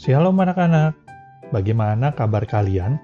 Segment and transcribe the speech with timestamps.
[0.00, 0.96] Shalom anak-anak,
[1.52, 2.96] bagaimana kabar kalian?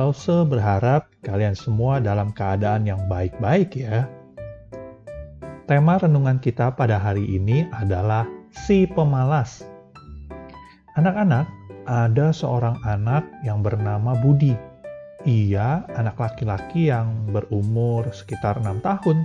[0.00, 4.08] Lause berharap kalian semua dalam keadaan yang baik-baik ya.
[5.68, 9.60] Tema renungan kita pada hari ini adalah si pemalas.
[10.96, 11.52] Anak-anak,
[11.84, 14.56] ada seorang anak yang bernama Budi.
[15.28, 19.20] Ia anak laki-laki yang berumur sekitar enam tahun.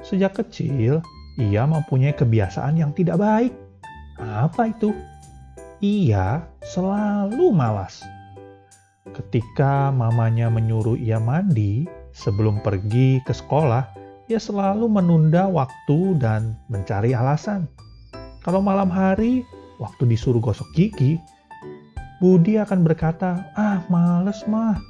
[0.00, 1.04] Sejak kecil,
[1.36, 3.52] ia mempunyai kebiasaan yang tidak baik.
[4.16, 4.88] Apa itu?
[5.84, 8.00] Ia selalu malas.
[9.12, 11.84] Ketika mamanya menyuruh ia mandi
[12.16, 13.92] sebelum pergi ke sekolah,
[14.32, 17.68] ia selalu menunda waktu dan mencari alasan.
[18.40, 19.44] Kalau malam hari,
[19.76, 21.20] waktu disuruh gosok gigi,
[22.16, 24.80] Budi akan berkata, "Ah, males mah.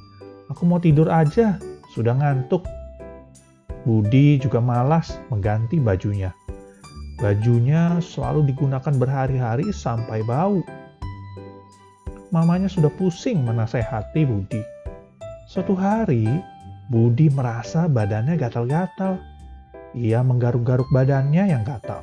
[0.55, 1.59] Aku mau tidur aja,
[1.91, 2.63] sudah ngantuk."
[3.83, 6.31] Budi juga malas mengganti bajunya.
[7.19, 10.63] Bajunya selalu digunakan berhari-hari sampai bau.
[12.35, 14.59] Mamanya sudah pusing menasehati Budi.
[15.47, 16.27] Suatu hari,
[16.91, 19.23] Budi merasa badannya gatal-gatal.
[19.95, 22.03] Ia menggaruk-garuk badannya yang gatal.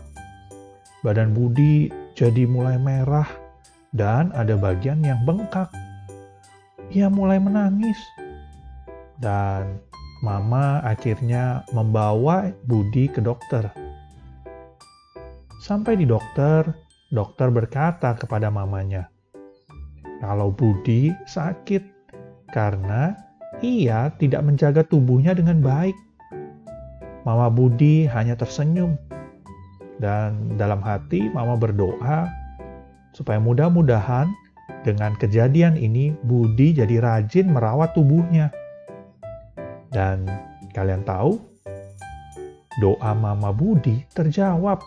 [1.04, 3.28] Badan Budi jadi mulai merah
[3.92, 5.68] dan ada bagian yang bengkak.
[6.96, 8.00] Ia mulai menangis.
[9.20, 9.84] Dan
[10.24, 13.68] mama akhirnya membawa Budi ke dokter.
[15.60, 16.72] Sampai di dokter,
[17.12, 19.12] dokter berkata kepada mamanya,
[20.22, 21.82] kalau Budi sakit
[22.54, 23.18] karena
[23.66, 25.98] ia tidak menjaga tubuhnya dengan baik.
[27.26, 28.98] Mama Budi hanya tersenyum,
[30.02, 32.26] dan dalam hati Mama berdoa
[33.14, 34.26] supaya mudah-mudahan
[34.82, 38.50] dengan kejadian ini Budi jadi rajin merawat tubuhnya.
[39.94, 40.26] Dan
[40.74, 41.38] kalian tahu,
[42.82, 44.82] doa Mama Budi terjawab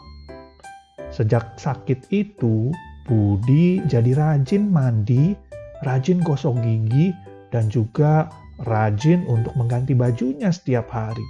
[1.14, 2.74] Sejak sakit itu,
[3.04, 5.36] Budi jadi rajin mandi,
[5.84, 7.12] rajin gosok gigi,
[7.52, 8.32] dan juga
[8.64, 11.24] rajin untuk mengganti bajunya setiap hari.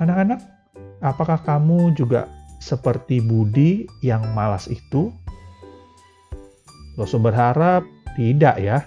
[0.00, 0.40] Anak-anak,
[1.04, 2.26] apakah kamu juga
[2.58, 5.12] seperti Budi yang malas itu?
[6.96, 7.84] Loso berharap
[8.16, 8.80] tidak ya.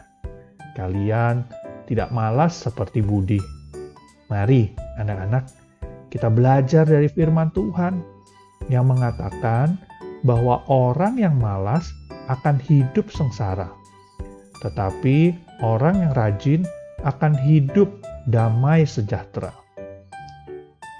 [0.74, 1.46] Kalian
[1.86, 3.40] tidak malas seperti Budi.
[4.28, 5.48] Mari, anak-anak,
[6.12, 8.04] kita belajar dari firman Tuhan
[8.68, 9.80] yang mengatakan
[10.28, 11.88] bahwa orang yang malas
[12.28, 13.72] akan hidup sengsara,
[14.60, 15.32] tetapi
[15.64, 16.62] orang yang rajin
[17.08, 17.88] akan hidup
[18.28, 19.56] damai sejahtera.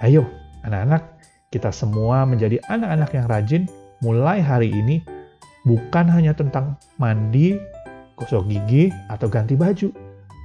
[0.00, 0.24] Ayo,
[0.64, 1.04] anak-anak,
[1.52, 3.62] kita semua menjadi anak-anak yang rajin
[4.00, 5.04] mulai hari ini,
[5.68, 7.60] bukan hanya tentang mandi,
[8.16, 9.92] gosok gigi, atau ganti baju,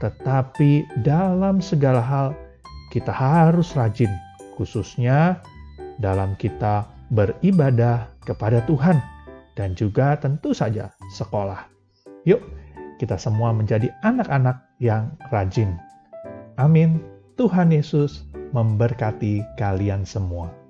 [0.03, 2.27] tetapi dalam segala hal
[2.91, 4.11] kita harus rajin,
[4.59, 5.39] khususnya
[6.01, 9.01] dalam kita beribadah kepada Tuhan
[9.59, 11.67] dan juga tentu saja sekolah.
[12.23, 12.39] Yuk,
[13.01, 15.75] kita semua menjadi anak-anak yang rajin.
[16.55, 17.03] Amin.
[17.35, 20.62] Tuhan Yesus memberkati kalian semua.